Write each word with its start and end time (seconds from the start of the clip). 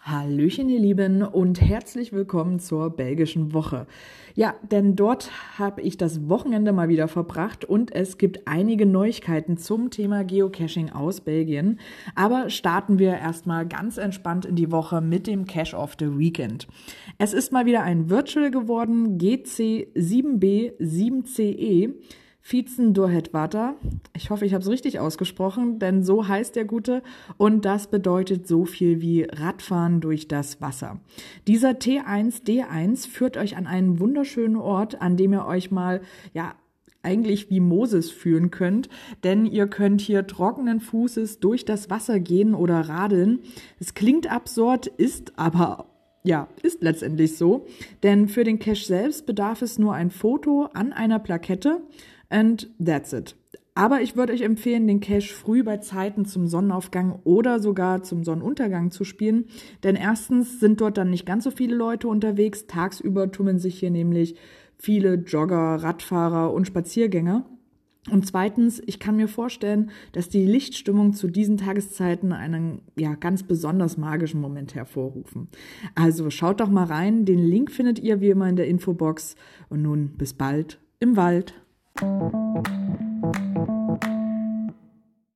Hallöchen, 0.00 0.68
ihr 0.68 0.80
Lieben, 0.80 1.22
und 1.22 1.60
herzlich 1.60 2.12
willkommen 2.12 2.58
zur 2.58 2.90
belgischen 2.90 3.52
Woche. 3.52 3.86
Ja, 4.34 4.56
denn 4.70 4.96
dort 4.96 5.30
habe 5.56 5.82
ich 5.82 5.96
das 5.96 6.28
Wochenende 6.28 6.72
mal 6.72 6.88
wieder 6.88 7.06
verbracht 7.06 7.64
und 7.64 7.94
es 7.94 8.18
gibt 8.18 8.48
einige 8.48 8.86
Neuigkeiten 8.86 9.56
zum 9.56 9.90
Thema 9.90 10.24
Geocaching 10.24 10.90
aus 10.90 11.20
Belgien. 11.20 11.78
Aber 12.16 12.50
starten 12.50 12.98
wir 12.98 13.18
erstmal 13.18 13.68
ganz 13.68 13.98
entspannt 13.98 14.44
in 14.44 14.56
die 14.56 14.72
Woche 14.72 15.00
mit 15.00 15.28
dem 15.28 15.44
Cache 15.44 15.76
of 15.76 15.94
the 16.00 16.18
Weekend. 16.18 16.66
Es 17.18 17.32
ist 17.32 17.52
mal 17.52 17.66
wieder 17.66 17.84
ein 17.84 18.10
Virtual 18.10 18.50
geworden, 18.50 19.16
GC7B7CE. 19.18 21.94
Vizen 22.48 22.94
Durhetwater. 22.94 23.74
Ich 24.14 24.30
hoffe, 24.30 24.46
ich 24.46 24.54
habe 24.54 24.62
es 24.62 24.70
richtig 24.70 25.00
ausgesprochen, 25.00 25.80
denn 25.80 26.04
so 26.04 26.28
heißt 26.28 26.54
der 26.54 26.64
Gute 26.64 27.02
und 27.38 27.64
das 27.64 27.88
bedeutet 27.88 28.46
so 28.46 28.64
viel 28.64 29.00
wie 29.00 29.24
Radfahren 29.24 30.00
durch 30.00 30.28
das 30.28 30.60
Wasser. 30.60 31.00
Dieser 31.48 31.70
T1D1 31.70 33.08
führt 33.08 33.36
euch 33.36 33.56
an 33.56 33.66
einen 33.66 33.98
wunderschönen 33.98 34.54
Ort, 34.54 35.02
an 35.02 35.16
dem 35.16 35.32
ihr 35.32 35.44
euch 35.44 35.72
mal, 35.72 36.02
ja, 36.34 36.54
eigentlich 37.02 37.50
wie 37.50 37.60
Moses 37.60 38.12
fühlen 38.12 38.52
könnt, 38.52 38.88
denn 39.24 39.46
ihr 39.46 39.66
könnt 39.66 40.00
hier 40.00 40.26
trockenen 40.28 40.78
Fußes 40.78 41.40
durch 41.40 41.64
das 41.64 41.90
Wasser 41.90 42.20
gehen 42.20 42.54
oder 42.54 42.80
radeln. 42.88 43.40
Es 43.80 43.94
klingt 43.94 44.30
absurd, 44.30 44.86
ist 44.86 45.36
aber 45.36 45.86
ja, 46.26 46.48
ist 46.62 46.82
letztendlich 46.82 47.36
so, 47.36 47.66
denn 48.02 48.26
für 48.28 48.42
den 48.42 48.58
Cache 48.58 48.84
selbst 48.84 49.26
bedarf 49.26 49.62
es 49.62 49.78
nur 49.78 49.94
ein 49.94 50.10
Foto 50.10 50.68
an 50.74 50.92
einer 50.92 51.20
Plakette 51.20 51.80
And 52.28 52.68
that's 52.84 53.12
it. 53.12 53.36
Aber 53.74 54.00
ich 54.00 54.16
würde 54.16 54.32
euch 54.32 54.40
empfehlen, 54.40 54.86
den 54.86 55.00
Cache 55.00 55.34
früh 55.34 55.62
bei 55.62 55.76
Zeiten 55.76 56.24
zum 56.24 56.46
Sonnenaufgang 56.46 57.20
oder 57.24 57.60
sogar 57.60 58.02
zum 58.02 58.24
Sonnenuntergang 58.24 58.90
zu 58.90 59.04
spielen. 59.04 59.44
Denn 59.82 59.96
erstens 59.96 60.60
sind 60.60 60.80
dort 60.80 60.96
dann 60.96 61.10
nicht 61.10 61.26
ganz 61.26 61.44
so 61.44 61.50
viele 61.50 61.76
Leute 61.76 62.08
unterwegs. 62.08 62.66
Tagsüber 62.66 63.30
tummeln 63.30 63.58
sich 63.58 63.78
hier 63.78 63.90
nämlich 63.90 64.36
viele 64.78 65.16
Jogger, 65.16 65.76
Radfahrer 65.76 66.54
und 66.54 66.66
Spaziergänger. 66.66 67.44
Und 68.10 68.26
zweitens, 68.26 68.80
ich 68.86 68.98
kann 68.98 69.16
mir 69.16 69.28
vorstellen, 69.28 69.90
dass 70.12 70.30
die 70.30 70.46
Lichtstimmung 70.46 71.12
zu 71.12 71.28
diesen 71.28 71.58
Tageszeiten 71.58 72.32
einen 72.32 72.80
ja 72.96 73.14
ganz 73.14 73.42
besonders 73.42 73.98
magischen 73.98 74.40
Moment 74.40 74.74
hervorrufen. 74.74 75.48
Also 75.94 76.30
schaut 76.30 76.60
doch 76.60 76.70
mal 76.70 76.84
rein, 76.84 77.26
den 77.26 77.40
Link 77.40 77.70
findet 77.70 77.98
ihr 77.98 78.22
wie 78.22 78.30
immer 78.30 78.48
in 78.48 78.56
der 78.56 78.68
Infobox 78.68 79.34
und 79.68 79.82
nun 79.82 80.16
bis 80.16 80.32
bald 80.32 80.78
im 80.98 81.16
Wald. 81.16 81.54
Thank 81.98 82.66
you. 82.66 83.15